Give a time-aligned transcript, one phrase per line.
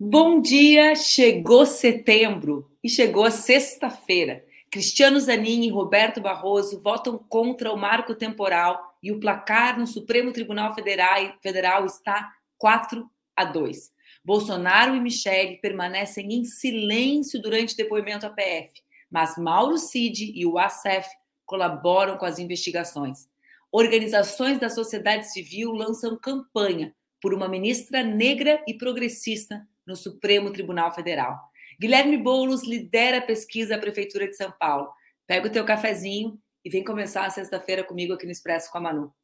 [0.00, 4.44] Bom dia, chegou setembro e chegou a sexta-feira.
[4.70, 10.32] Cristiano Zanin e Roberto Barroso votam contra o marco temporal e o placar no Supremo
[10.32, 13.92] Tribunal Federal, está 4 a 2.
[14.24, 18.70] Bolsonaro e Michele permanecem em silêncio durante depoimento à PF,
[19.10, 21.08] mas Mauro Cid e o ACF
[21.44, 23.28] colaboram com as investigações.
[23.72, 30.94] Organizações da sociedade civil lançam campanha por uma ministra negra e progressista no Supremo Tribunal
[30.94, 31.40] Federal.
[31.80, 34.92] Guilherme Boulos lidera a pesquisa da Prefeitura de São Paulo.
[35.26, 38.80] Pega o teu cafezinho e vem começar a sexta-feira comigo aqui no Expresso com a
[38.82, 39.14] Manu.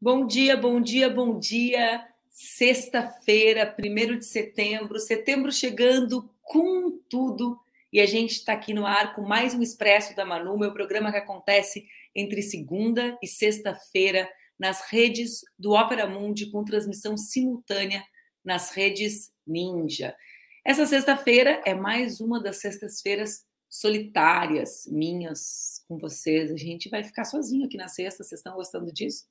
[0.00, 2.06] Bom dia, bom dia, bom dia.
[2.38, 7.58] Sexta-feira, 1 de setembro, setembro chegando com tudo.
[7.90, 11.10] E a gente está aqui no ar com mais um Expresso da Manu, meu programa
[11.10, 14.28] que acontece entre segunda e sexta-feira
[14.58, 18.04] nas redes do Opera Mundi, com transmissão simultânea
[18.44, 20.14] nas redes Ninja.
[20.62, 26.52] Essa sexta-feira é mais uma das sextas-feiras solitárias minhas com vocês.
[26.52, 28.22] A gente vai ficar sozinho aqui na sexta.
[28.22, 29.24] Vocês estão gostando disso?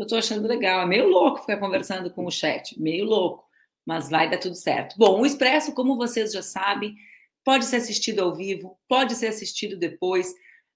[0.00, 0.82] Eu estou achando legal.
[0.82, 3.50] É meio louco ficar conversando com o chat, meio louco
[3.90, 4.96] mas vai dar tudo certo.
[4.96, 6.94] Bom, o Expresso, como vocês já sabem,
[7.44, 10.32] pode ser assistido ao vivo, pode ser assistido depois.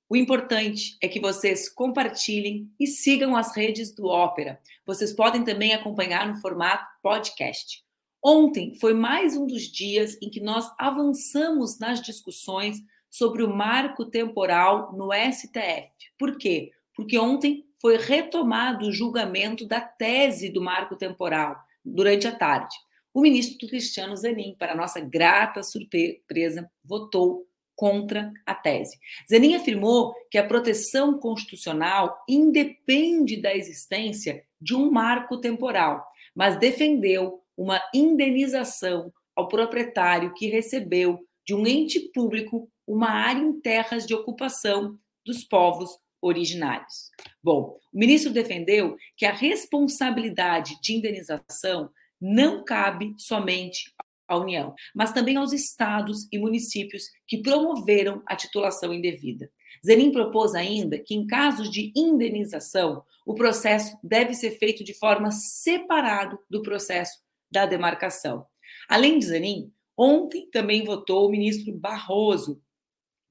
[0.09, 4.61] O importante é que vocês compartilhem e sigam as redes do Ópera.
[4.85, 7.85] Vocês podem também acompanhar no formato podcast.
[8.21, 12.79] Ontem foi mais um dos dias em que nós avançamos nas discussões
[13.11, 15.89] sobre o marco temporal no STF.
[16.19, 16.73] Por quê?
[16.97, 21.55] Porque ontem foi retomado o julgamento da tese do marco temporal
[21.85, 22.75] durante a tarde
[23.15, 28.99] o ministro Cristiano Zanin, para nossa grata surpresa, votou contra a tese.
[29.31, 36.05] Zanin afirmou que a proteção constitucional independe da existência de um marco temporal,
[36.35, 43.61] mas defendeu uma indenização ao proprietário que recebeu de um ente público uma área em
[43.61, 45.91] terras de ocupação dos povos
[46.25, 47.11] originários.
[47.43, 51.91] Bom, o ministro defendeu que a responsabilidade de indenização
[52.21, 53.93] não cabe somente
[54.27, 59.51] à União, mas também aos estados e municípios que promoveram a titulação indevida.
[59.85, 65.31] Zenin propôs ainda que, em casos de indenização, o processo deve ser feito de forma
[65.31, 67.19] separado do processo
[67.51, 68.47] da demarcação.
[68.89, 72.63] Além de Zanin, ontem também votou o ministro Barroso,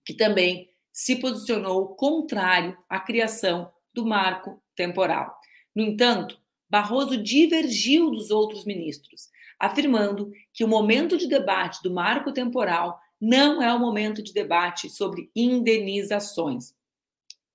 [0.06, 5.36] que também se posicionou contrário à criação do marco temporal.
[5.76, 6.40] No entanto,
[6.70, 13.62] Barroso divergiu dos outros ministros, afirmando que o momento de debate do marco temporal não
[13.62, 16.74] é o momento de debate sobre indenizações.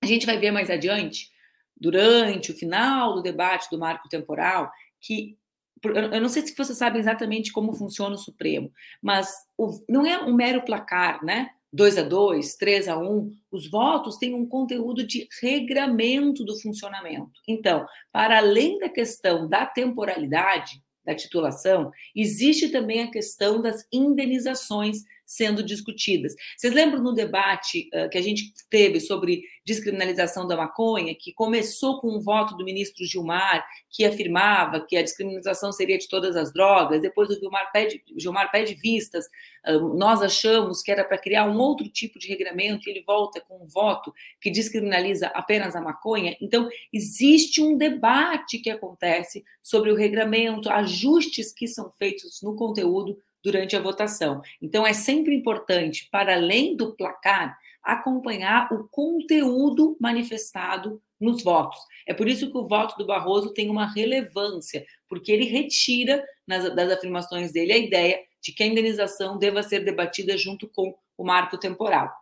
[0.02, 1.30] A gente vai ver mais adiante,
[1.76, 4.70] durante o final do debate do marco temporal,
[5.00, 5.38] que
[5.82, 9.32] eu não sei se vocês sabem exatamente como funciona o Supremo, mas
[9.88, 11.50] não é um mero placar, né?
[11.72, 17.40] 2 a 2, 3 a 1, os votos têm um conteúdo de regramento do funcionamento.
[17.46, 24.98] Então, para além da questão da temporalidade da titulação, existe também a questão das indenizações
[25.28, 26.34] sendo discutidas.
[26.56, 32.00] Vocês lembram no debate uh, que a gente teve sobre descriminalização da maconha, que começou
[32.00, 36.50] com um voto do ministro Gilmar, que afirmava que a descriminalização seria de todas as
[36.50, 39.26] drogas, depois o Gilmar pede, Gilmar pede vistas,
[39.66, 43.38] uh, nós achamos que era para criar um outro tipo de regramento, e ele volta
[43.42, 46.34] com um voto que descriminaliza apenas a maconha.
[46.40, 53.18] Então, existe um debate que acontece sobre o regramento, ajustes que são feitos no conteúdo
[53.42, 54.42] durante a votação.
[54.60, 61.78] Então, é sempre importante, para além do placar, acompanhar o conteúdo manifestado nos votos.
[62.06, 66.74] É por isso que o voto do Barroso tem uma relevância, porque ele retira nas,
[66.74, 71.24] das afirmações dele a ideia de que a indenização deva ser debatida junto com o
[71.24, 72.12] marco temporal.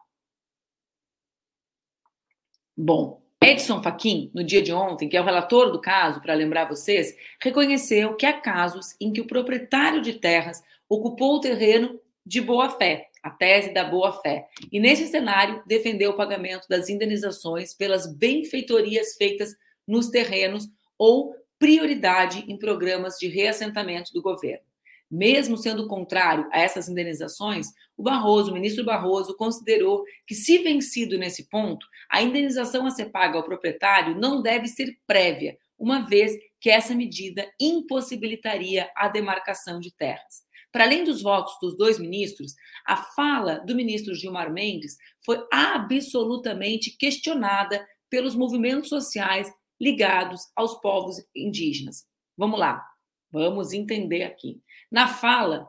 [2.77, 6.69] Bom, Edson Fachin, no dia de ontem, que é o relator do caso, para lembrar
[6.69, 12.41] vocês, reconheceu que há casos em que o proprietário de terras ocupou o terreno de
[12.41, 19.15] boa-fé, a tese da boa-fé, e nesse cenário defendeu o pagamento das indenizações pelas benfeitorias
[19.17, 19.55] feitas
[19.87, 20.69] nos terrenos
[20.99, 24.65] ou prioridade em programas de reassentamento do governo.
[25.09, 31.17] Mesmo sendo contrário a essas indenizações, o Barroso, o ministro Barroso, considerou que, se vencido
[31.17, 36.33] nesse ponto, a indenização a ser paga ao proprietário não deve ser prévia, uma vez
[36.61, 40.46] que essa medida impossibilitaria a demarcação de terras.
[40.77, 42.53] Para além dos votos dos dois ministros,
[42.85, 49.51] a fala do ministro Gilmar Mendes foi absolutamente questionada pelos movimentos sociais
[49.81, 52.05] ligados aos povos indígenas.
[52.37, 52.85] Vamos lá,
[53.33, 54.61] vamos entender aqui.
[54.93, 55.67] Na fala,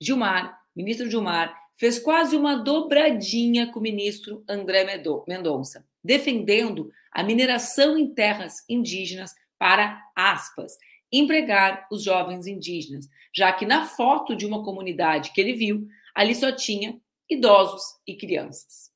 [0.00, 4.84] Gilmar, ministro Gilmar, fez quase uma dobradinha com o ministro André
[5.26, 10.74] Mendonça, defendendo a mineração em terras indígenas para, aspas,
[11.18, 16.34] empregar os jovens indígenas, já que na foto de uma comunidade que ele viu, ali
[16.34, 18.90] só tinha idosos e crianças.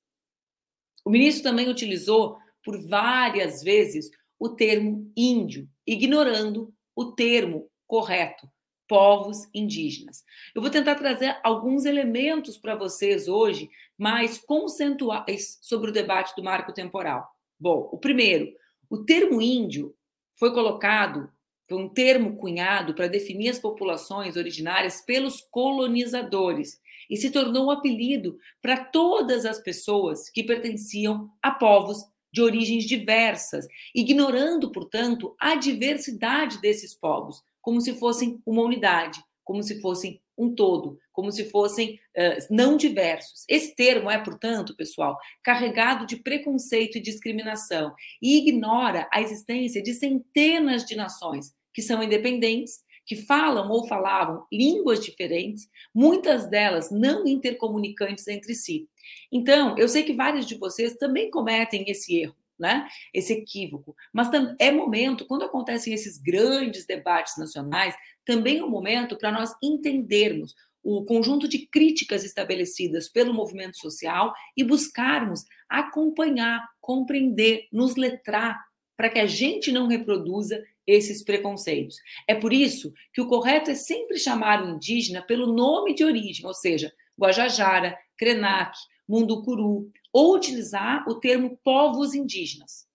[1.05, 8.49] O ministro também utilizou por várias vezes o termo índio, ignorando o termo correto,
[8.87, 10.25] povos indígenas.
[10.55, 16.43] Eu vou tentar trazer alguns elementos para vocês hoje, mais conceituais sobre o debate do
[16.43, 17.29] marco temporal.
[17.59, 18.53] Bom, o primeiro,
[18.89, 19.95] o termo índio
[20.39, 21.31] foi colocado,
[21.69, 26.81] foi um termo cunhado para definir as populações originárias pelos colonizadores
[27.11, 32.85] e se tornou um apelido para todas as pessoas que pertenciam a povos de origens
[32.85, 40.21] diversas, ignorando, portanto, a diversidade desses povos, como se fossem uma unidade, como se fossem
[40.37, 43.45] um todo, como se fossem uh, não diversos.
[43.49, 47.93] Esse termo é, portanto, pessoal, carregado de preconceito e discriminação
[48.23, 54.45] e ignora a existência de centenas de nações que são independentes, que falam ou falavam
[54.53, 58.89] línguas diferentes, muitas delas não intercomunicantes entre si.
[59.31, 62.89] Então, eu sei que vários de vocês também cometem esse erro, né?
[63.15, 63.95] Esse equívoco.
[64.13, 64.29] Mas
[64.59, 67.95] é momento, quando acontecem esses grandes debates nacionais,
[68.25, 74.35] também é um momento para nós entendermos o conjunto de críticas estabelecidas pelo movimento social
[74.57, 78.67] e buscarmos acompanhar, compreender, nos letrar,
[78.97, 82.01] para que a gente não reproduza esses preconceitos.
[82.27, 86.47] É por isso que o correto é sempre chamar o indígena pelo nome de origem,
[86.47, 86.91] ou seja,
[87.21, 88.77] Guajajara, Krenak,
[89.07, 92.87] Munducuru, ou utilizar o termo povos indígenas.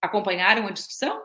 [0.00, 1.20] Acompanharam a discussão?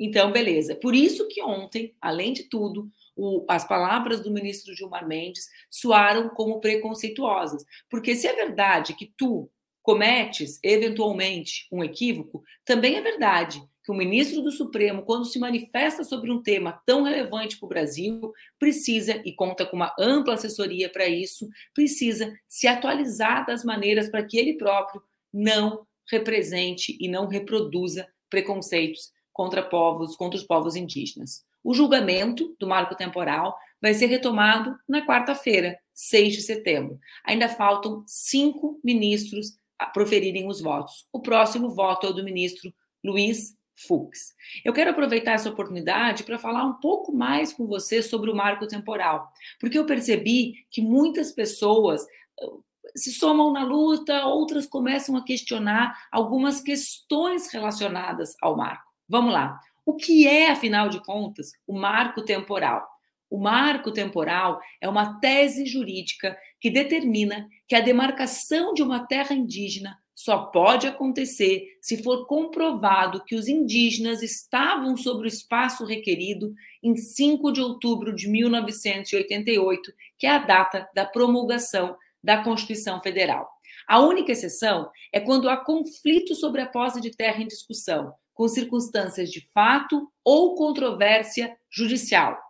[0.00, 0.74] Então, beleza.
[0.74, 6.30] Por isso que ontem, além de tudo, o, as palavras do ministro Gilmar Mendes soaram
[6.30, 7.64] como preconceituosas.
[7.90, 9.50] Porque se é verdade que tu
[9.82, 16.02] cometes eventualmente um equívoco, também é verdade que o ministro do Supremo, quando se manifesta
[16.02, 20.90] sobre um tema tão relevante para o Brasil, precisa, e conta com uma ampla assessoria
[20.90, 25.00] para isso, precisa se atualizar das maneiras para que ele próprio
[25.32, 31.44] não represente e não reproduza preconceitos contra povos, contra os povos indígenas.
[31.62, 36.98] O julgamento do marco temporal vai ser retomado na quarta-feira, 6 de setembro.
[37.24, 41.06] Ainda faltam cinco ministros a proferirem os votos.
[41.12, 42.74] O próximo voto é o do ministro
[43.04, 44.34] Luiz Fux.
[44.64, 48.66] Eu quero aproveitar essa oportunidade para falar um pouco mais com você sobre o marco
[48.66, 49.30] temporal,
[49.60, 52.02] porque eu percebi que muitas pessoas
[52.42, 52.64] uh,
[52.96, 58.90] se somam na luta, outras começam a questionar algumas questões relacionadas ao marco.
[59.08, 59.60] Vamos lá.
[59.84, 62.86] O que é, afinal de contas, o marco temporal?
[63.28, 69.34] O marco temporal é uma tese jurídica que determina que a demarcação de uma terra
[69.34, 76.54] indígena só pode acontecer se for comprovado que os indígenas estavam sobre o espaço requerido
[76.82, 83.46] em 5 de outubro de 1988, que é a data da promulgação da Constituição Federal.
[83.86, 88.48] A única exceção é quando há conflito sobre a posse de terra em discussão, com
[88.48, 92.40] circunstâncias de fato ou controvérsia judicial.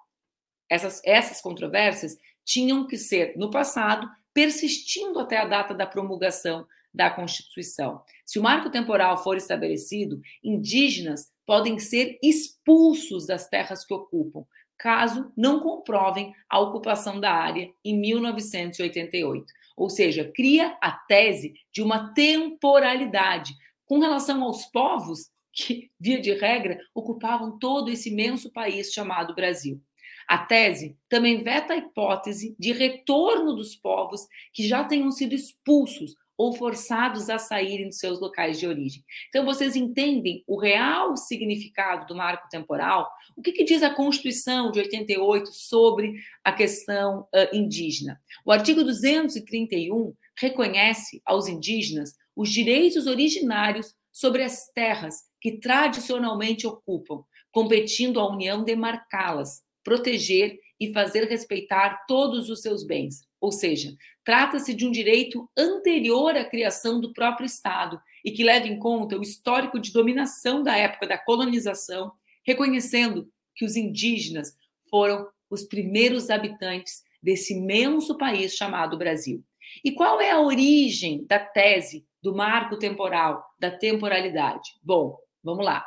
[0.71, 6.65] Essas, essas controvérsias tinham que ser, no passado, persistindo até a data da promulgação
[6.97, 8.01] da Constituição.
[8.25, 14.45] Se o marco temporal for estabelecido, indígenas podem ser expulsos das terras que ocupam,
[14.79, 19.45] caso não comprovem a ocupação da área em 1988.
[19.77, 26.33] Ou seja, cria a tese de uma temporalidade com relação aos povos que, via de
[26.33, 29.81] regra, ocupavam todo esse imenso país chamado Brasil.
[30.29, 36.17] A tese também veta a hipótese de retorno dos povos que já tenham sido expulsos
[36.39, 39.03] ou forçados a saírem dos seus locais de origem.
[39.29, 43.11] Então, vocês entendem o real significado do marco temporal?
[43.37, 46.15] O que, que diz a Constituição de 88 sobre
[46.45, 48.21] a questão uh, indígena?
[48.45, 57.23] O artigo 231 reconhece aos indígenas os direitos originários sobre as terras que tradicionalmente ocupam,
[57.51, 63.27] competindo à União demarcá-las, proteger e fazer respeitar todos os seus bens.
[63.47, 68.67] Ou seja, trata-se de um direito anterior à criação do próprio Estado e que leva
[68.67, 72.11] em conta o histórico de dominação da época da colonização,
[72.45, 74.57] reconhecendo que os indígenas
[74.91, 79.45] foram os primeiros habitantes desse imenso país chamado Brasil.
[79.85, 84.73] E qual é a origem da tese do marco temporal, da temporalidade?
[84.83, 85.87] Bom, vamos lá.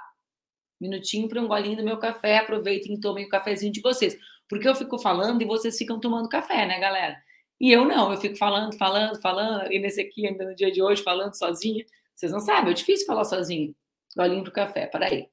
[0.80, 4.18] Minutinho para um golinho do meu café, aproveitem e tomem o cafezinho de vocês.
[4.48, 7.22] Porque eu fico falando e vocês ficam tomando café, né, galera?
[7.60, 10.82] E eu não, eu fico falando, falando, falando, e nesse aqui, ainda no dia de
[10.82, 11.86] hoje, falando sozinha.
[12.16, 13.76] Vocês não sabem, é difícil falar sozinho.
[14.16, 15.28] Golinho pro café, peraí.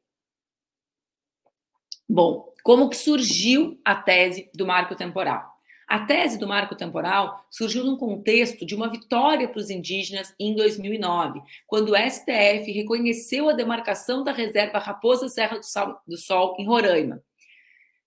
[2.09, 5.57] Bom, como que surgiu a tese do marco temporal?
[5.89, 10.55] A tese do marco temporal surgiu num contexto de uma vitória para os indígenas em
[10.55, 16.57] 2009, quando o STF reconheceu a demarcação da reserva Raposa Serra do Sol, do Sol
[16.59, 17.23] em Roraima.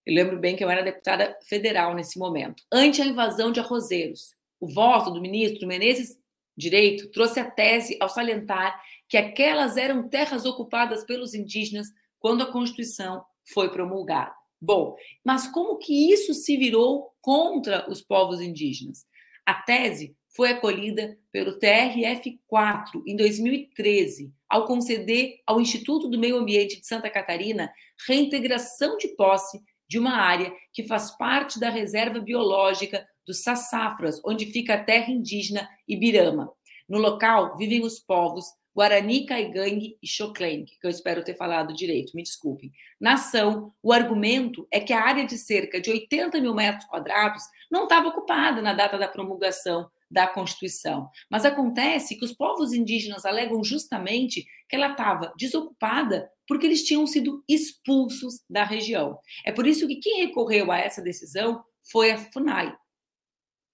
[0.10, 4.34] Eu lembro bem que eu era deputada federal nesse momento, ante a invasão de arrozeiros.
[4.60, 6.18] O voto do ministro Menezes
[6.58, 12.52] Direito trouxe a tese ao salientar que aquelas eram terras ocupadas pelos indígenas quando a
[12.52, 13.24] Constituição
[13.54, 14.34] foi promulgada.
[14.60, 19.06] Bom, mas como que isso se virou contra os povos indígenas?
[19.46, 26.80] A tese foi acolhida pelo TRF4 em 2013, ao conceder ao Instituto do Meio Ambiente
[26.80, 27.72] de Santa Catarina
[28.08, 34.46] reintegração de posse de uma área que faz parte da reserva biológica dos Sassafras, onde
[34.46, 36.52] fica a terra indígena Ibirama.
[36.88, 42.16] No local vivem os povos Guarani, Caigangue e Xoclengue, que eu espero ter falado direito,
[42.16, 42.72] me desculpem.
[43.00, 47.44] Na ação, o argumento é que a área de cerca de 80 mil metros quadrados
[47.70, 51.10] não estava ocupada na data da promulgação da Constituição.
[51.30, 57.06] Mas acontece que os povos indígenas alegam justamente que ela estava desocupada porque eles tinham
[57.06, 59.20] sido expulsos da região.
[59.46, 62.76] É por isso que quem recorreu a essa decisão foi a FUNAI,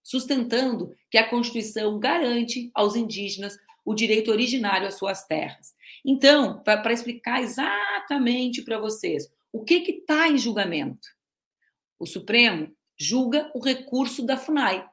[0.03, 5.73] sustentando que a Constituição garante aos indígenas o direito originário às suas terras.
[6.03, 11.07] Então, para explicar exatamente para vocês o que está em julgamento,
[11.97, 14.85] o Supremo julga o recurso da FUNAI.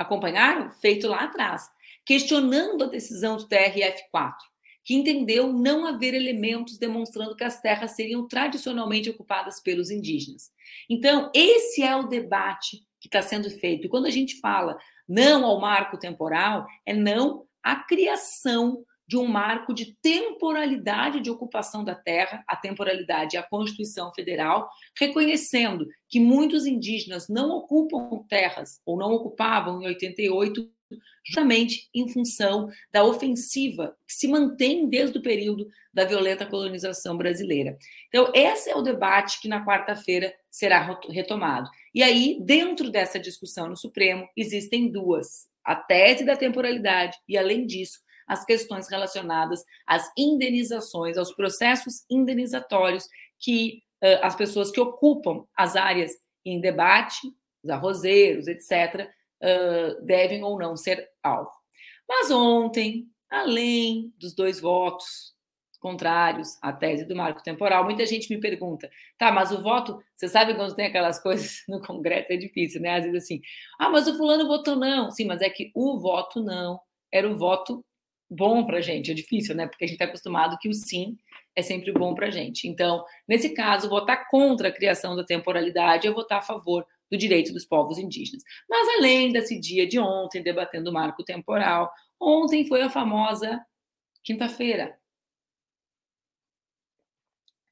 [0.00, 0.70] Acompanharam?
[0.70, 1.68] Feito lá atrás,
[2.06, 4.32] questionando a decisão do TRF4,
[4.82, 10.50] que entendeu não haver elementos demonstrando que as terras seriam tradicionalmente ocupadas pelos indígenas.
[10.88, 13.86] Então, esse é o debate que está sendo feito.
[13.86, 19.26] E quando a gente fala não ao marco temporal, é não a criação de um
[19.26, 26.20] marco de temporalidade de ocupação da terra, a temporalidade é a Constituição Federal, reconhecendo que
[26.20, 30.70] muitos indígenas não ocupam terras ou não ocupavam em 88
[31.26, 37.76] justamente em função da ofensiva que se mantém desde o período da violenta colonização brasileira.
[38.06, 41.68] Então, esse é o debate que na quarta-feira será retomado.
[41.92, 47.66] E aí, dentro dessa discussão no Supremo, existem duas a tese da temporalidade e, além
[47.66, 47.98] disso,
[48.30, 53.08] as questões relacionadas às indenizações, aos processos indenizatórios
[53.40, 56.12] que uh, as pessoas que ocupam as áreas
[56.44, 57.26] em debate,
[57.60, 59.10] os arrozeiros, etc.,
[59.42, 61.50] uh, devem ou não ser alvo.
[62.08, 65.34] Mas ontem, além dos dois votos
[65.80, 67.84] contrários à tese do marco temporal.
[67.84, 71.80] Muita gente me pergunta, tá, mas o voto, você sabe quando tem aquelas coisas no
[71.80, 72.96] Congresso, é difícil, né?
[72.96, 73.40] Às vezes assim,
[73.78, 75.10] ah, mas o fulano votou não.
[75.10, 76.78] Sim, mas é que o voto não
[77.10, 77.82] era o voto
[78.30, 79.10] bom para gente.
[79.10, 79.66] É difícil, né?
[79.66, 81.18] Porque a gente está acostumado que o sim
[81.56, 82.68] é sempre bom para gente.
[82.68, 87.52] Então, nesse caso, votar contra a criação da temporalidade é votar a favor do direito
[87.52, 88.42] dos povos indígenas.
[88.68, 93.60] Mas além desse dia de ontem, debatendo o marco temporal, ontem foi a famosa
[94.22, 94.96] quinta-feira,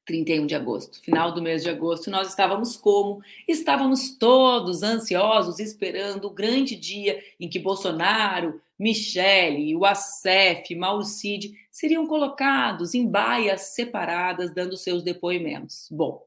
[0.09, 3.21] 31 de agosto, final do mês de agosto, nós estávamos como?
[3.47, 11.51] Estávamos todos ansiosos, esperando o grande dia em que Bolsonaro, Michele, o Acef, Mauro Cid
[11.69, 15.89] seriam colocados em baias separadas, dando seus depoimentos.
[15.91, 16.23] Bom,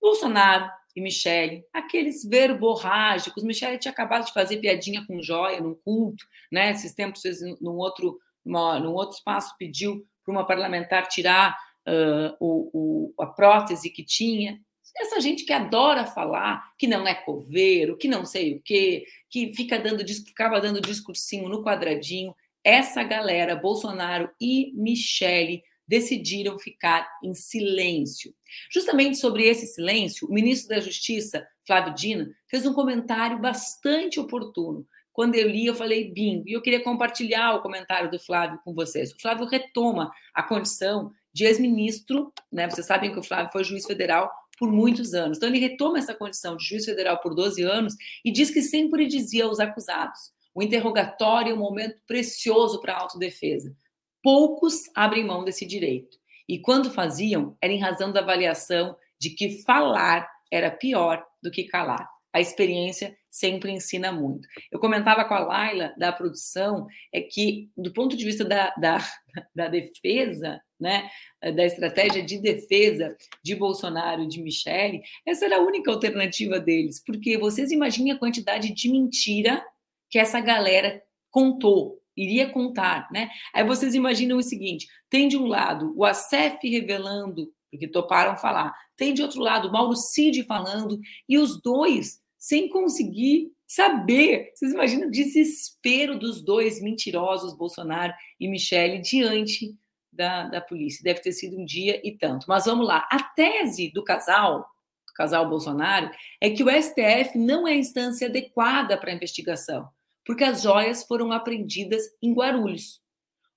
[0.00, 6.24] Bolsonaro e Michele, aqueles verborrágicos, Michele tinha acabado de fazer piadinha com joia num culto,
[6.50, 6.70] né?
[6.70, 7.22] Esses tempos,
[7.60, 12.70] num outro, num outro espaço, pediu para uma parlamentar tirar uh, o,
[13.18, 14.58] o, a prótese que tinha.
[14.96, 19.52] Essa gente que adora falar, que não é coveiro, que não sei o quê, que
[19.54, 22.34] fica dando, ficava dando discursinho no quadradinho.
[22.62, 28.34] Essa galera, Bolsonaro e Michele, decidiram ficar em silêncio.
[28.70, 34.86] Justamente sobre esse silêncio, o ministro da Justiça, Flávio Dino, fez um comentário bastante oportuno.
[35.12, 38.74] Quando eu li, eu falei bingo, e eu queria compartilhar o comentário do Flávio com
[38.74, 39.12] vocês.
[39.12, 42.68] O Flávio retoma a condição de ex-ministro, né?
[42.68, 45.36] Vocês sabem que o Flávio foi juiz federal por muitos anos.
[45.36, 47.94] Então ele retoma essa condição de juiz federal por 12 anos
[48.24, 53.00] e diz que sempre dizia aos acusados: o interrogatório é um momento precioso para a
[53.00, 53.74] autodefesa.
[54.22, 56.16] Poucos abrem mão desse direito.
[56.48, 61.64] E quando faziam, era em razão da avaliação de que falar era pior do que
[61.64, 62.08] calar.
[62.32, 64.46] A experiência sempre ensina muito.
[64.70, 68.98] Eu comentava com a Laila da produção, é que, do ponto de vista da, da,
[69.52, 71.10] da defesa, né,
[71.42, 77.02] da estratégia de defesa de Bolsonaro e de Michele, essa era a única alternativa deles,
[77.04, 79.64] porque vocês imaginem a quantidade de mentira
[80.08, 83.28] que essa galera contou, iria contar, né?
[83.52, 88.72] Aí vocês imaginam o seguinte: tem de um lado o ACF revelando, porque toparam falar,
[88.96, 94.52] tem de outro lado o Mauro Cid falando, e os dois sem conseguir saber.
[94.54, 99.74] Vocês imaginam o desespero dos dois mentirosos, Bolsonaro e Michele, diante
[100.12, 101.02] da, da polícia.
[101.02, 102.44] Deve ter sido um dia e tanto.
[102.46, 103.08] Mas vamos lá.
[103.10, 104.68] A tese do casal,
[105.16, 109.88] casal Bolsonaro, é que o STF não é a instância adequada para a investigação,
[110.26, 113.00] porque as joias foram apreendidas em Guarulhos.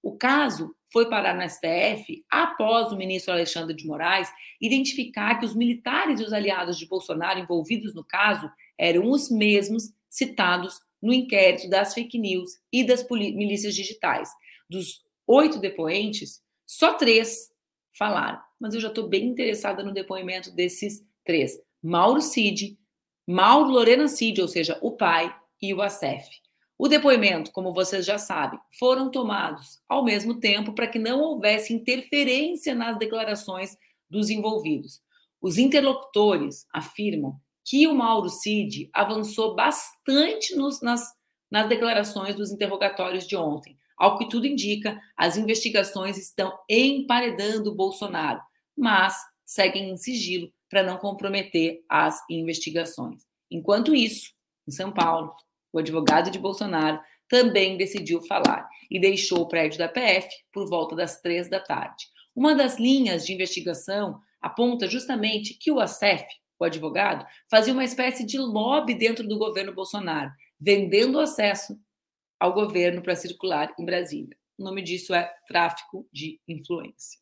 [0.07, 5.53] O caso foi parar no STF após o ministro Alexandre de Moraes identificar que os
[5.53, 11.69] militares e os aliados de Bolsonaro envolvidos no caso eram os mesmos citados no inquérito
[11.69, 14.29] das fake news e das milícias digitais.
[14.69, 17.51] Dos oito depoentes, só três
[17.91, 18.39] falaram.
[18.57, 22.79] Mas eu já estou bem interessada no depoimento desses três: Mauro Cid,
[23.27, 26.29] Mauro Lorena Cid, ou seja, o pai, e o Acef.
[26.79, 31.73] O depoimento, como vocês já sabem, foram tomados ao mesmo tempo para que não houvesse
[31.73, 33.75] interferência nas declarações
[34.07, 35.01] dos envolvidos.
[35.41, 41.01] Os interlocutores afirmam que o Mauro Cid avançou bastante nos, nas,
[41.49, 43.75] nas declarações dos interrogatórios de ontem.
[43.97, 48.39] Ao que tudo indica, as investigações estão emparedando Bolsonaro,
[48.77, 53.23] mas seguem em sigilo para não comprometer as investigações.
[53.49, 54.31] Enquanto isso,
[54.67, 55.33] em São Paulo,
[55.77, 60.95] o advogado de Bolsonaro também decidiu falar e deixou o prédio da PF por volta
[60.95, 62.05] das três da tarde.
[62.35, 66.25] Uma das linhas de investigação aponta justamente que o ACEF,
[66.59, 71.79] o advogado, fazia uma espécie de lobby dentro do governo Bolsonaro, vendendo acesso
[72.39, 74.35] ao governo para circular em Brasília.
[74.57, 77.19] O nome disso é tráfico de influência.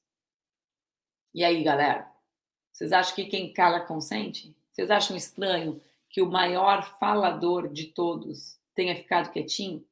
[1.33, 2.09] E aí, galera?
[2.71, 4.55] Vocês acham que quem cala consente?
[4.71, 5.81] Vocês acham estranho
[6.15, 9.86] que o maior falador de todos tenha ficado quietinho?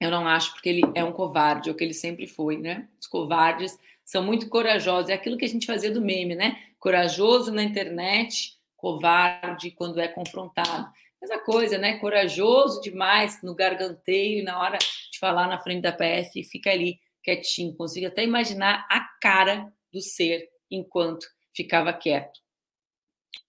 [0.00, 2.88] Eu não acho, porque ele é um covarde, é o que ele sempre foi, né?
[3.00, 5.10] Os covardes são muito corajosos.
[5.10, 6.62] É aquilo que a gente fazia do meme, né?
[6.78, 10.88] Corajoso na internet, covarde quando é confrontado.
[11.20, 11.98] Mesma coisa, né?
[11.98, 17.74] Corajoso demais no garganteio na hora de falar na frente da PF, fica ali quietinho.
[17.74, 22.46] Consigo até imaginar a cara do ser enquanto ficava quieto.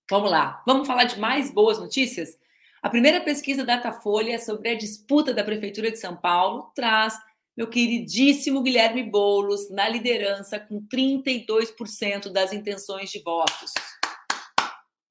[0.09, 2.35] Vamos lá, vamos falar de mais boas notícias?
[2.81, 7.13] A primeira pesquisa Datafolha sobre a disputa da Prefeitura de São Paulo traz
[7.55, 13.71] meu queridíssimo Guilherme Boulos na liderança com 32% das intenções de votos.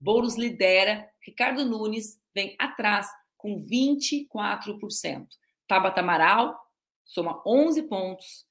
[0.00, 3.06] Boulos lidera, Ricardo Nunes vem atrás
[3.37, 5.28] com 24%.
[5.68, 6.58] Tabata Amaral
[7.04, 8.44] soma 11 pontos.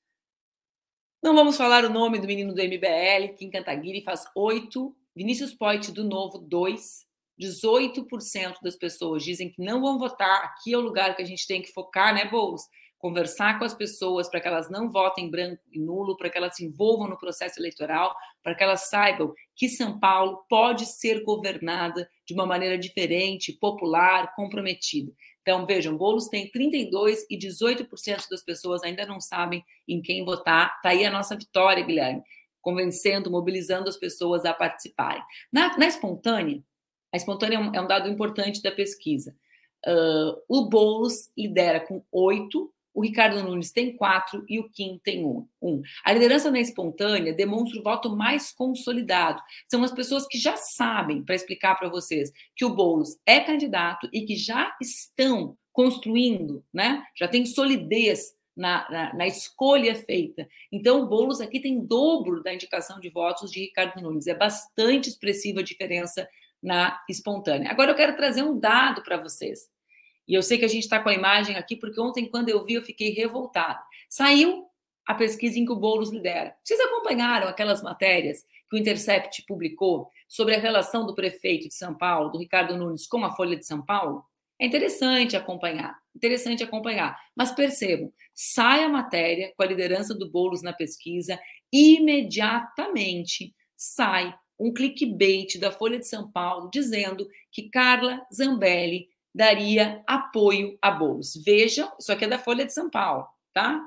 [1.21, 5.91] Não vamos falar o nome do menino do MBL, Kim Cantaguiri faz 8, Vinícius Poit
[5.91, 7.07] do Novo 2,
[7.41, 10.43] 18% das pessoas dizem que não vão votar.
[10.43, 12.61] Aqui é o lugar que a gente tem que focar, né, Boulos?
[12.99, 16.55] conversar com as pessoas para que elas não votem branco e nulo, para que elas
[16.55, 22.09] se envolvam no processo eleitoral, para que elas saibam que São Paulo pode ser governada
[22.25, 25.11] de uma maneira diferente, popular, comprometida.
[25.41, 30.73] Então, vejam, Boulos tem 32 e 18% das pessoas ainda não sabem em quem votar.
[30.75, 32.21] Está aí a nossa vitória, Guilherme,
[32.61, 35.23] convencendo, mobilizando as pessoas a participarem.
[35.51, 36.61] Na, na espontânea,
[37.13, 39.35] a espontânea é um, é um dado importante da pesquisa.
[39.85, 45.23] Uh, o Boulos lidera com 8, o Ricardo Nunes tem quatro e o Kim tem
[45.23, 45.47] um.
[45.61, 45.81] um.
[46.03, 49.39] A liderança na espontânea demonstra o voto mais consolidado.
[49.67, 54.09] São as pessoas que já sabem, para explicar para vocês, que o Boulos é candidato
[54.11, 57.03] e que já estão construindo, né?
[57.15, 60.47] já tem solidez na, na, na, escolha feita.
[60.71, 64.27] Então, o Boulos aqui tem dobro da indicação de votos de Ricardo Nunes.
[64.27, 66.27] É bastante expressiva a diferença
[66.61, 67.69] na espontânea.
[67.69, 69.69] Agora, eu quero trazer um dado para vocês.
[70.27, 72.65] E eu sei que a gente está com a imagem aqui, porque ontem, quando eu
[72.65, 73.79] vi, eu fiquei revoltada.
[74.09, 74.65] Saiu
[75.05, 76.53] a pesquisa em que o Boulos lidera.
[76.63, 81.95] Vocês acompanharam aquelas matérias que o Intercept publicou sobre a relação do prefeito de São
[81.95, 84.25] Paulo, do Ricardo Nunes, com a Folha de São Paulo?
[84.59, 87.17] É interessante acompanhar, interessante acompanhar.
[87.35, 91.39] Mas percebam, sai a matéria com a liderança do Boulos na pesquisa,
[91.71, 100.77] imediatamente sai um clickbait da Folha de São Paulo dizendo que Carla Zambelli daria apoio
[100.81, 101.33] a Boulos.
[101.45, 103.79] Vejam, isso aqui é da Folha de São Paulo, tá?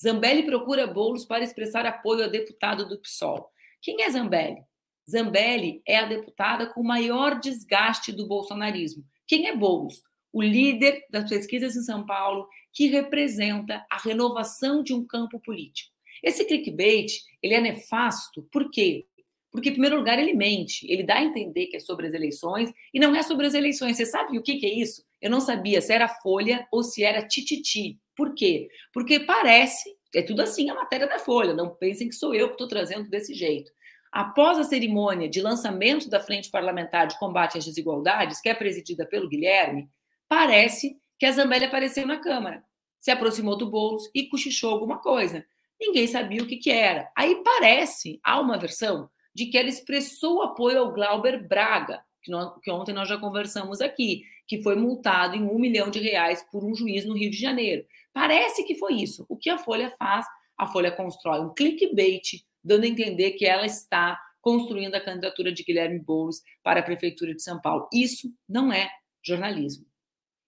[0.00, 3.48] Zambelli procura Boulos para expressar apoio ao deputado do PSOL.
[3.80, 4.62] Quem é Zambelli?
[5.08, 9.04] Zambelli é a deputada com maior desgaste do bolsonarismo.
[9.26, 10.02] Quem é Boulos?
[10.38, 15.92] O líder das pesquisas em São Paulo, que representa a renovação de um campo político.
[16.22, 17.10] Esse clickbait,
[17.42, 19.04] ele é nefasto, por quê?
[19.50, 22.72] Porque, em primeiro lugar, ele mente, ele dá a entender que é sobre as eleições
[22.94, 23.96] e não é sobre as eleições.
[23.96, 25.02] Você sabe o que, que é isso?
[25.20, 27.98] Eu não sabia se era Folha ou se era Tititi.
[28.14, 28.68] Por quê?
[28.92, 32.54] Porque parece, é tudo assim a matéria da Folha, não pensem que sou eu que
[32.54, 33.72] estou trazendo desse jeito.
[34.12, 39.04] Após a cerimônia de lançamento da Frente Parlamentar de Combate às Desigualdades, que é presidida
[39.04, 39.88] pelo Guilherme,
[40.28, 42.62] parece que a Zambelli apareceu na Câmara,
[43.00, 45.44] se aproximou do Boulos e cochichou alguma coisa.
[45.80, 47.10] Ninguém sabia o que, que era.
[47.16, 52.52] Aí parece, há uma versão, de que ela expressou apoio ao Glauber Braga, que, nós,
[52.60, 56.64] que ontem nós já conversamos aqui, que foi multado em um milhão de reais por
[56.64, 57.84] um juiz no Rio de Janeiro.
[58.12, 59.24] Parece que foi isso.
[59.28, 60.26] O que a Folha faz?
[60.56, 65.62] A Folha constrói um clickbait dando a entender que ela está construindo a candidatura de
[65.62, 67.88] Guilherme Boulos para a Prefeitura de São Paulo.
[67.92, 68.90] Isso não é
[69.22, 69.87] jornalismo.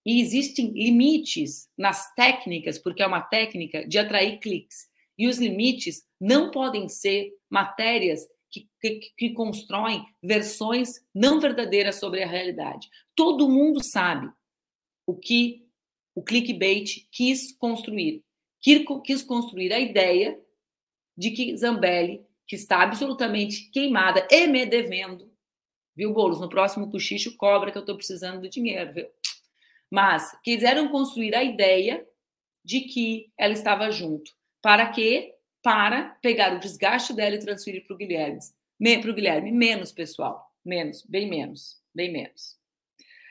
[0.04, 4.88] E existem limites nas técnicas, porque é uma técnica de atrair cliques.
[5.18, 12.22] E os limites não podem ser matérias que, que, que, constroem versões não verdadeiras sobre
[12.22, 12.88] a realidade.
[13.14, 14.30] Todo mundo sabe
[15.06, 15.66] o que
[16.14, 18.24] o clickbait quis construir.
[19.04, 20.38] Quis construir a ideia
[21.16, 25.30] de que Zambelli, que está absolutamente queimada e me devendo,
[25.94, 26.40] viu, Boulos?
[26.40, 29.06] No próximo cochicho cobra que eu estou precisando de dinheiro, viu?
[29.90, 32.06] Mas quiseram construir a ideia
[32.64, 34.30] de que ela estava junto.
[34.62, 35.34] Para quê?
[35.62, 38.38] Para pegar o desgaste dela e transferir para o Guilherme.
[39.02, 40.50] Para o Guilherme, menos, pessoal.
[40.64, 42.58] Menos, bem menos, bem menos.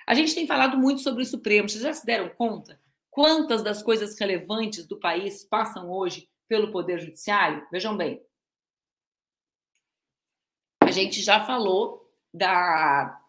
[0.06, 1.70] A gente tem falado muito sobre o Supremo.
[1.70, 2.80] Vocês já se deram conta?
[3.10, 7.66] Quantas das coisas relevantes do país passam hoje pelo Poder Judiciário?
[7.72, 8.22] Vejam bem.
[10.82, 13.22] A gente já falou da,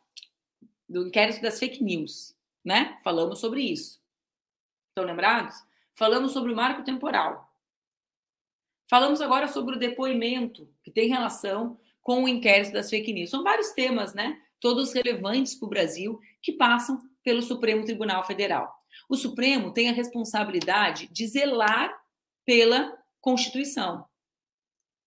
[0.89, 2.35] do inquérito das fake news,
[2.65, 2.99] né?
[3.03, 4.01] Falamos sobre isso.
[4.89, 5.55] Estão lembrados?
[5.95, 7.51] Falamos sobre o marco temporal.
[8.89, 13.31] Falamos agora sobre o depoimento, que tem relação com o inquérito das fake news.
[13.31, 14.41] São vários temas, né?
[14.59, 18.75] Todos relevantes para o Brasil, que passam pelo Supremo Tribunal Federal.
[19.09, 21.95] O Supremo tem a responsabilidade de zelar
[22.45, 24.05] pela Constituição.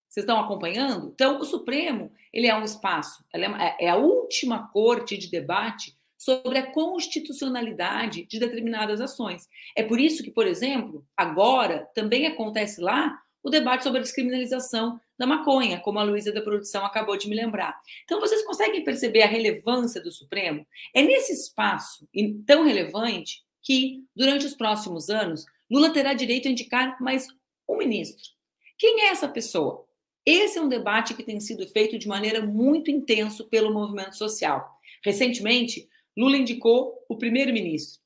[0.08, 1.10] Vocês estão acompanhando?
[1.10, 6.58] Então, o Supremo ele é um espaço, é, é a última corte de debate sobre
[6.58, 9.50] a constitucionalidade de determinadas ações.
[9.76, 14.98] É por isso que, por exemplo, agora também acontece lá o debate sobre a descriminalização
[15.20, 17.78] da maconha, como a Luísa da produção acabou de me lembrar.
[18.06, 20.66] Então, vocês conseguem perceber a relevância do Supremo?
[20.94, 22.08] É nesse espaço
[22.48, 27.28] tão relevante que, durante os próximos anos, Lula terá direito a indicar mais
[27.68, 28.24] um ministro.
[28.78, 29.86] Quem é essa pessoa?
[30.26, 34.80] Esse é um debate que tem sido feito de maneira muito intenso pelo movimento social.
[35.04, 38.02] Recentemente, Lula indicou o primeiro-ministro,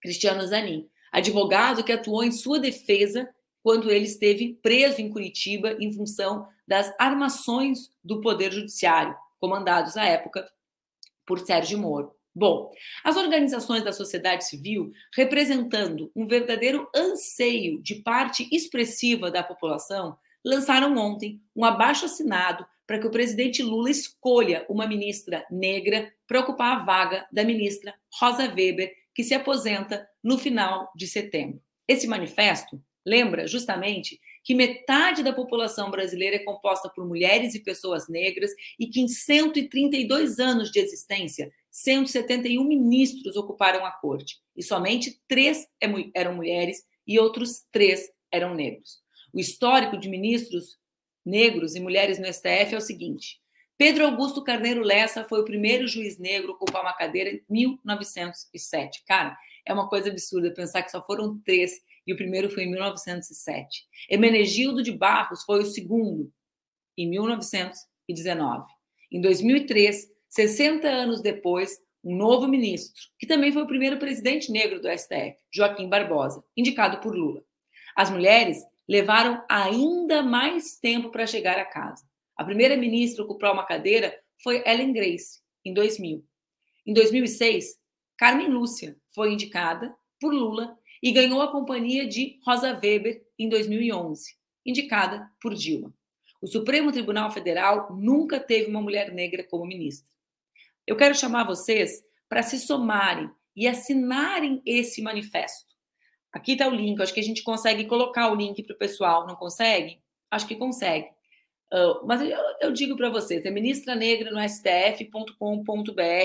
[0.00, 3.28] Cristiano Zanin, advogado que atuou em sua defesa
[3.62, 10.04] quando ele esteve preso em Curitiba em função das armações do Poder Judiciário, comandados à
[10.04, 10.48] época
[11.26, 12.14] por Sérgio Moro.
[12.34, 12.70] Bom,
[13.02, 20.96] as organizações da sociedade civil, representando um verdadeiro anseio de parte expressiva da população, lançaram
[20.96, 26.76] ontem um abaixo assinado para que o presidente Lula escolha uma ministra negra para ocupar
[26.76, 31.60] a vaga da ministra Rosa Weber, que se aposenta no final de setembro.
[31.86, 38.08] Esse manifesto lembra justamente que metade da população brasileira é composta por mulheres e pessoas
[38.08, 45.20] negras e que em 132 anos de existência, 171 ministros ocuparam a corte e somente
[45.28, 49.00] três é eram mulheres e outros três eram negros.
[49.32, 50.78] O histórico de ministros
[51.24, 53.40] negros e mulheres no STF é o seguinte:
[53.76, 59.04] Pedro Augusto Carneiro Lessa foi o primeiro juiz negro a ocupar uma cadeira em 1907.
[59.06, 61.72] Cara, é uma coisa absurda pensar que só foram três
[62.06, 63.84] e o primeiro foi em 1907.
[64.10, 66.32] Hermenegildo de Barros foi o segundo,
[66.96, 68.66] em 1919.
[69.12, 74.80] Em 2003, 60 anos depois, um novo ministro, que também foi o primeiro presidente negro
[74.80, 77.42] do STF, Joaquim Barbosa, indicado por Lula.
[77.94, 82.04] As mulheres levaram ainda mais tempo para chegar a casa.
[82.36, 86.24] A primeira ministra a ocupar uma cadeira foi Ellen Grace, em 2000.
[86.86, 87.78] Em 2006,
[88.16, 94.34] Carmen Lúcia foi indicada por Lula e ganhou a companhia de Rosa Weber em 2011,
[94.64, 95.94] indicada por Dilma.
[96.40, 100.10] O Supremo Tribunal Federal nunca teve uma mulher negra como ministra.
[100.86, 105.74] Eu quero chamar vocês para se somarem e assinarem esse manifesto.
[106.32, 109.26] Aqui está o link, acho que a gente consegue colocar o link para o pessoal,
[109.26, 110.00] não consegue?
[110.30, 111.06] Acho que consegue.
[111.72, 115.32] Uh, mas eu, eu digo para vocês, é ministra negra no stf.com.br,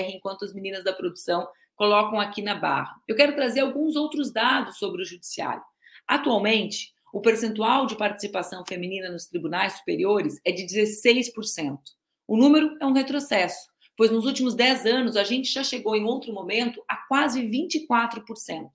[0.08, 2.94] enquanto as meninas da produção colocam aqui na barra.
[3.06, 5.62] Eu quero trazer alguns outros dados sobre o judiciário.
[6.06, 11.78] Atualmente, o percentual de participação feminina nos tribunais superiores é de 16%.
[12.26, 16.04] O número é um retrocesso, pois nos últimos 10 anos a gente já chegou em
[16.04, 18.68] outro momento a quase 24%.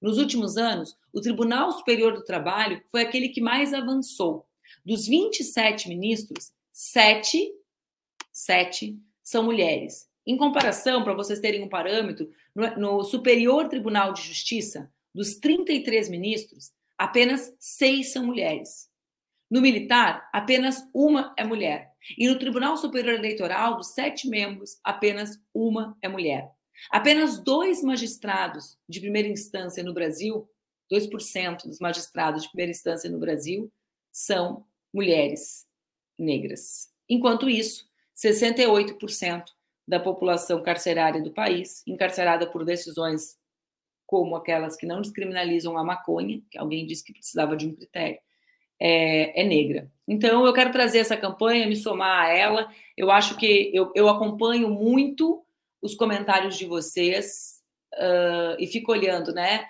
[0.00, 4.46] Nos últimos anos, o Tribunal Superior do Trabalho foi aquele que mais avançou.
[4.84, 7.52] Dos 27 ministros, 7,
[8.32, 10.08] 7 são mulheres.
[10.26, 16.08] Em comparação, para vocês terem um parâmetro, no, no Superior Tribunal de Justiça, dos 33
[16.08, 18.88] ministros, apenas seis são mulheres.
[19.50, 21.92] No militar, apenas uma é mulher.
[22.16, 26.50] E no Tribunal Superior Eleitoral, dos sete membros, apenas uma é mulher.
[26.90, 30.48] Apenas dois magistrados de primeira instância no Brasil,
[30.92, 33.70] 2% dos magistrados de primeira instância no Brasil,
[34.12, 35.66] são mulheres
[36.18, 36.88] negras.
[37.08, 39.44] Enquanto isso, 68%
[39.86, 43.38] da população carcerária do país, encarcerada por decisões
[44.06, 48.18] como aquelas que não descriminalizam a maconha, que alguém disse que precisava de um critério,
[48.80, 49.90] é, é, negra.
[50.08, 52.72] Então, eu quero trazer essa campanha, me somar a ela.
[52.96, 55.44] Eu acho que eu, eu acompanho muito
[55.82, 57.60] os comentários de vocês
[57.94, 59.66] uh, e fico olhando, né?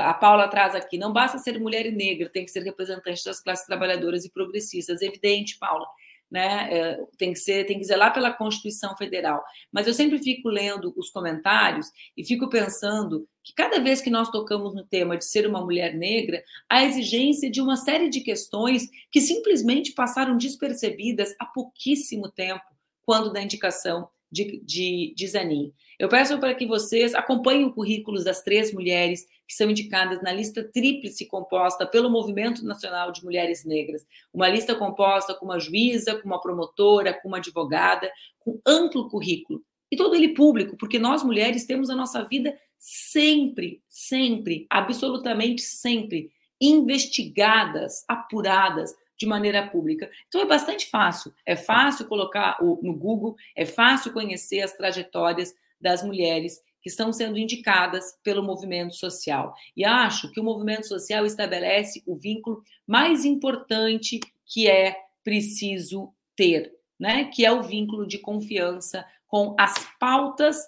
[0.00, 3.40] A Paula traz aqui, não basta ser mulher e negra, tem que ser representante das
[3.40, 5.00] classes trabalhadoras e progressistas.
[5.00, 5.86] Evidente, Paula
[6.34, 6.68] né?
[6.68, 9.40] É, tem que ser, tem que zelar pela Constituição Federal.
[9.70, 11.86] Mas eu sempre fico lendo os comentários
[12.16, 15.94] e fico pensando que cada vez que nós tocamos no tema de ser uma mulher
[15.94, 22.64] negra, a exigência de uma série de questões que simplesmente passaram despercebidas há pouquíssimo tempo,
[23.04, 25.72] quando da indicação de, de, de Zanin.
[25.96, 30.32] Eu peço para que vocês acompanhem o currículo das três mulheres que são indicadas na
[30.32, 34.04] lista tríplice composta pelo Movimento Nacional de Mulheres Negras.
[34.32, 39.62] Uma lista composta com uma juíza, com uma promotora, com uma advogada, com amplo currículo.
[39.90, 46.30] E todo ele público, porque nós mulheres temos a nossa vida sempre, sempre, absolutamente sempre
[46.60, 50.10] investigadas, apuradas de maneira pública.
[50.28, 51.32] Então é bastante fácil.
[51.46, 57.38] É fácil colocar no Google, é fácil conhecer as trajetórias das mulheres que estão sendo
[57.38, 59.54] indicadas pelo movimento social.
[59.74, 66.74] E acho que o movimento social estabelece o vínculo mais importante que é preciso ter,
[67.00, 67.24] né?
[67.24, 70.58] Que é o vínculo de confiança com as pautas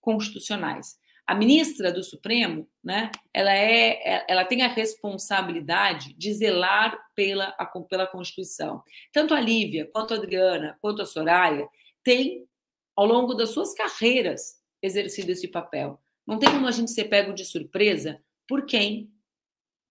[0.00, 0.96] constitucionais.
[1.26, 7.64] A ministra do Supremo, né, ela, é, ela tem a responsabilidade de zelar pela, a,
[7.64, 8.82] pela Constituição.
[9.10, 11.66] Tanto a Lívia, quanto a Adriana, quanto a Soraya,
[12.02, 12.46] têm,
[12.94, 15.98] ao longo das suas carreiras, exercido esse papel.
[16.26, 19.10] Não tem como a gente ser pego de surpresa por quem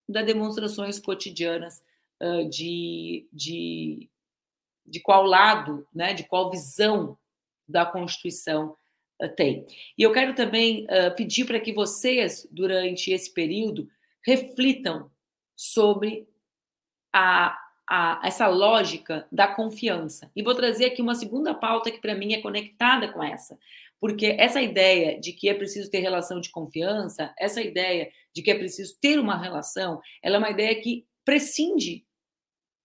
[0.07, 1.83] dá demonstrações cotidianas
[2.21, 4.09] uh, de, de,
[4.85, 7.17] de qual lado, né, de qual visão
[7.67, 8.75] da Constituição
[9.21, 9.65] uh, tem.
[9.97, 13.87] E eu quero também uh, pedir para que vocês, durante esse período,
[14.25, 15.11] reflitam
[15.55, 16.27] sobre
[17.13, 17.57] a,
[17.89, 20.31] a, essa lógica da confiança.
[20.35, 23.57] E vou trazer aqui uma segunda pauta que, para mim, é conectada com essa,
[23.99, 28.51] porque essa ideia de que é preciso ter relação de confiança, essa ideia de que
[28.51, 32.05] é preciso ter uma relação, ela é uma ideia que prescinde.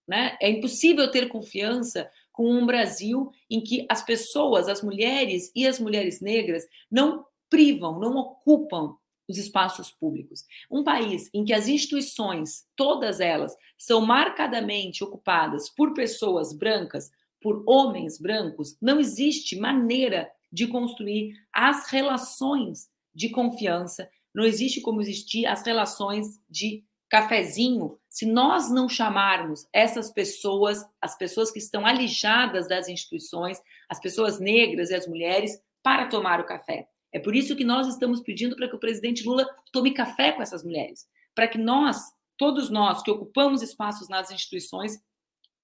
[0.08, 0.36] Né?
[0.40, 5.78] É impossível ter confiança com um Brasil em que as pessoas, as mulheres e as
[5.78, 8.96] mulheres negras não privam, não ocupam
[9.28, 10.44] os espaços públicos.
[10.70, 17.62] Um país em que as instituições, todas elas, são marcadamente ocupadas por pessoas brancas, por
[17.66, 24.08] homens brancos, não existe maneira de construir as relações de confiança.
[24.34, 31.16] Não existe como existir as relações de cafezinho se nós não chamarmos essas pessoas, as
[31.16, 36.44] pessoas que estão alijadas das instituições, as pessoas negras e as mulheres, para tomar o
[36.44, 36.88] café.
[37.12, 40.42] É por isso que nós estamos pedindo para que o presidente Lula tome café com
[40.42, 45.00] essas mulheres, para que nós, todos nós que ocupamos espaços nas instituições,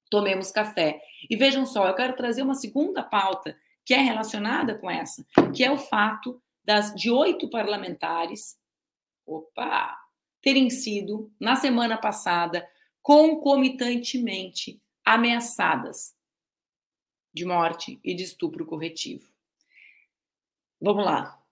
[0.09, 1.01] tomemos café.
[1.29, 5.65] E vejam só, eu quero trazer uma segunda pauta que é relacionada com essa, que
[5.65, 8.57] é o fato das, de oito parlamentares,
[9.27, 10.04] opa,
[10.45, 16.15] terem sido, na semana passada, concomitantemente ameaçadas
[17.33, 19.33] de morte e de estupro corretivo.
[20.79, 21.43] Vamos lá.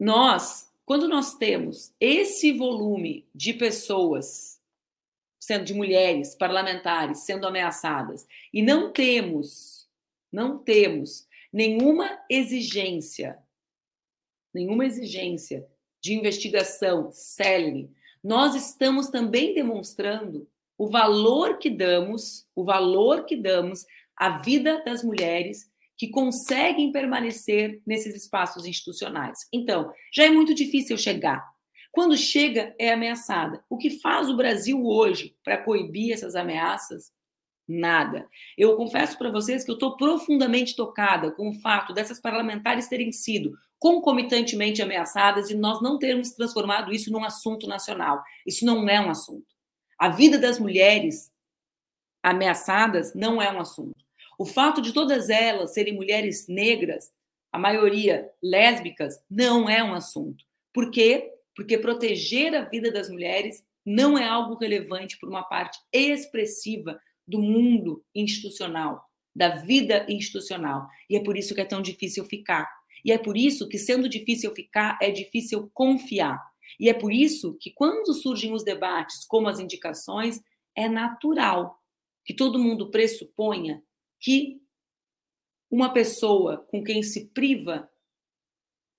[0.00, 4.60] Nós, quando nós temos esse volume de pessoas,
[5.38, 9.76] sendo de mulheres parlamentares, sendo ameaçadas, e não temos
[10.32, 13.38] não temos nenhuma exigência,
[14.52, 15.66] nenhuma exigência
[16.06, 17.90] de investigação célere.
[18.22, 23.84] Nós estamos também demonstrando o valor que damos, o valor que damos
[24.16, 29.48] à vida das mulheres que conseguem permanecer nesses espaços institucionais.
[29.52, 31.44] Então, já é muito difícil chegar.
[31.90, 33.64] Quando chega, é ameaçada.
[33.68, 37.10] O que faz o Brasil hoje para coibir essas ameaças?
[37.68, 38.28] Nada.
[38.56, 43.10] Eu confesso para vocês que eu estou profundamente tocada com o fato dessas parlamentares terem
[43.10, 48.22] sido concomitantemente ameaçadas e nós não termos transformado isso num assunto nacional.
[48.46, 49.46] Isso não é um assunto.
[49.98, 51.30] A vida das mulheres
[52.22, 54.04] ameaçadas não é um assunto.
[54.38, 57.10] O fato de todas elas serem mulheres negras,
[57.50, 60.44] a maioria lésbicas, não é um assunto.
[60.72, 61.32] Por quê?
[61.54, 67.40] Porque proteger a vida das mulheres não é algo relevante por uma parte expressiva do
[67.40, 69.02] mundo institucional,
[69.34, 70.88] da vida institucional.
[71.10, 72.68] E é por isso que é tão difícil ficar.
[73.04, 76.40] E é por isso que, sendo difícil ficar, é difícil confiar.
[76.78, 80.40] E é por isso que, quando surgem os debates, como as indicações,
[80.74, 81.80] é natural
[82.24, 83.82] que todo mundo pressuponha
[84.20, 84.60] que
[85.70, 87.88] uma pessoa com quem se priva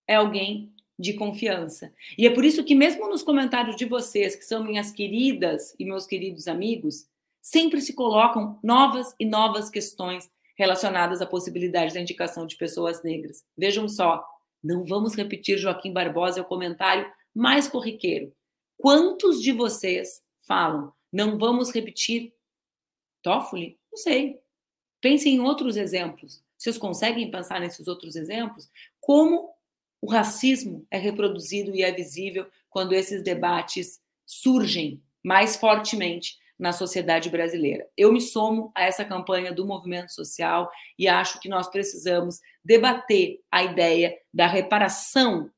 [0.08, 1.94] é alguém de confiança.
[2.18, 5.86] E é por isso que, mesmo nos comentários de vocês, que são minhas queridas e
[5.86, 7.08] meus queridos amigos,
[7.48, 13.46] sempre se colocam novas e novas questões relacionadas à possibilidade da indicação de pessoas negras.
[13.58, 14.22] Vejam só,
[14.62, 18.36] não vamos repetir Joaquim Barbosa, é o comentário mais corriqueiro.
[18.76, 22.34] Quantos de vocês falam, não vamos repetir
[23.22, 23.80] Toffoli?
[23.90, 24.42] Não sei.
[25.00, 26.44] Pensem em outros exemplos.
[26.58, 28.70] Vocês conseguem pensar nesses outros exemplos?
[29.00, 29.54] Como
[30.02, 37.30] o racismo é reproduzido e é visível quando esses debates surgem mais fortemente na sociedade
[37.30, 37.88] brasileira.
[37.96, 43.39] Eu me somo a essa campanha do movimento social e acho que nós precisamos debater
[43.52, 45.52] a ideia da reparação,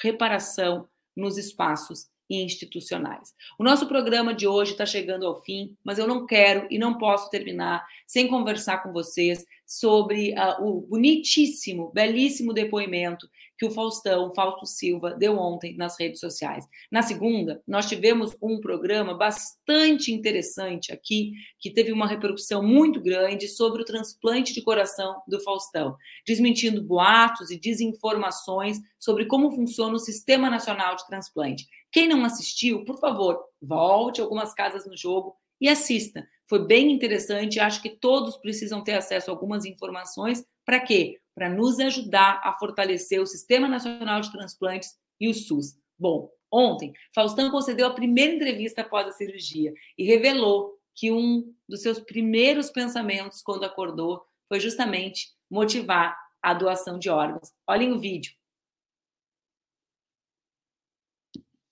[0.00, 3.34] reparação nos espaços institucionais.
[3.58, 6.96] O nosso programa de hoje está chegando ao fim, mas eu não quero e não
[6.96, 9.44] posso terminar sem conversar com vocês
[9.78, 16.20] sobre uh, o bonitíssimo, belíssimo depoimento que o Faustão, Fausto Silva, deu ontem nas redes
[16.20, 16.64] sociais.
[16.90, 23.48] Na segunda, nós tivemos um programa bastante interessante aqui, que teve uma repercussão muito grande
[23.48, 30.00] sobre o transplante de coração do Faustão, desmentindo boatos e desinformações sobre como funciona o
[30.00, 31.66] Sistema Nacional de Transplante.
[31.90, 36.24] Quem não assistiu, por favor, volte algumas casas no jogo e assista.
[36.48, 37.60] Foi bem interessante.
[37.60, 40.44] Acho que todos precisam ter acesso a algumas informações.
[40.64, 41.20] Para quê?
[41.34, 45.78] Para nos ajudar a fortalecer o Sistema Nacional de Transplantes e o SUS.
[45.98, 51.82] Bom, ontem, Faustão concedeu a primeira entrevista após a cirurgia e revelou que um dos
[51.82, 57.52] seus primeiros pensamentos quando acordou foi justamente motivar a doação de órgãos.
[57.66, 58.32] Olhem o vídeo.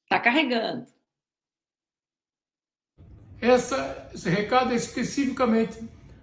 [0.08, 0.86] Tá carregando.
[3.42, 5.76] Essa, esse recado é especificamente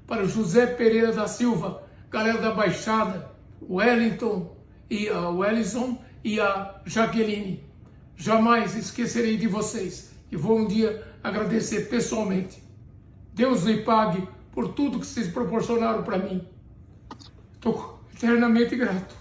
[0.08, 3.30] para José Pereira da Silva, galera da Baixada,
[3.62, 4.56] Wellington
[4.90, 7.62] e a Wellison e a Jaqueline.
[8.16, 12.64] Jamais esquecerei de vocês e vou um dia agradecer pessoalmente.
[13.34, 16.48] Deus lhe pague por tudo que vocês proporcionaram para mim.
[17.56, 19.19] Estou eternamente grato.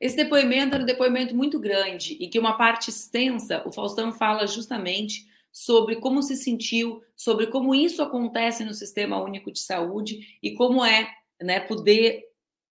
[0.00, 4.46] Esse depoimento era um depoimento muito grande e que uma parte extensa, o Faustão fala
[4.46, 10.54] justamente sobre como se sentiu, sobre como isso acontece no Sistema Único de Saúde e
[10.54, 11.08] como é
[11.40, 12.24] né, poder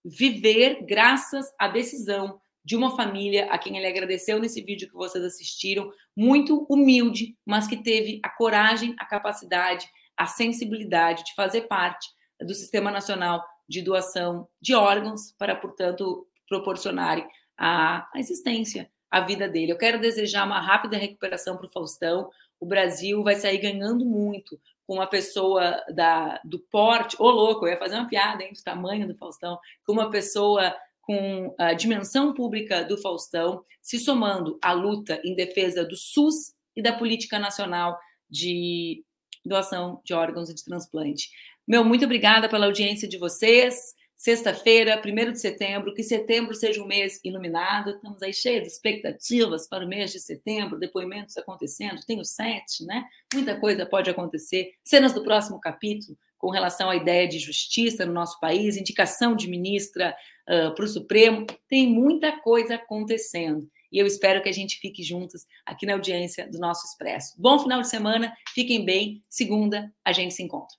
[0.03, 5.23] viver graças à decisão de uma família a quem ele agradeceu nesse vídeo que vocês
[5.23, 12.09] assistiram, muito humilde, mas que teve a coragem, a capacidade, a sensibilidade de fazer parte
[12.39, 19.47] do Sistema Nacional de Doação de Órgãos para, portanto, proporcionarem a, a existência, a vida
[19.47, 19.71] dele.
[19.71, 22.29] Eu quero desejar uma rápida recuperação para o Faustão.
[22.59, 27.15] O Brasil vai sair ganhando muito com uma pessoa da, do porte.
[27.19, 30.75] Ô, louco, eu ia fazer uma piada, hein, do tamanho do Faustão, com uma pessoa
[31.01, 36.81] com a dimensão pública do Faustão, se somando à luta em defesa do SUS e
[36.81, 39.03] da política nacional de
[39.43, 41.29] doação de órgãos e de transplante.
[41.67, 43.75] Meu, muito obrigada pela audiência de vocês.
[44.23, 47.89] Sexta-feira, 1 de setembro, que setembro seja um mês iluminado.
[47.89, 51.99] Estamos aí cheios de expectativas para o mês de setembro, depoimentos acontecendo.
[52.07, 53.03] Tem o sete, né?
[53.33, 54.75] Muita coisa pode acontecer.
[54.81, 59.49] Cenas do próximo capítulo com relação à ideia de justiça no nosso país, indicação de
[59.49, 60.15] ministra
[60.47, 61.45] uh, para o Supremo.
[61.67, 63.69] Tem muita coisa acontecendo.
[63.91, 67.33] E eu espero que a gente fique juntos aqui na audiência do nosso Expresso.
[67.37, 69.21] Bom final de semana, fiquem bem.
[69.29, 70.77] Segunda, a gente se encontra.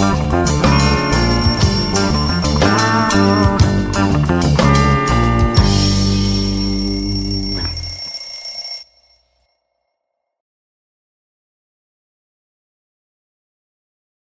[0.00, 0.59] Thank you.